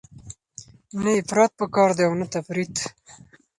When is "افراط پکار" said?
1.21-1.89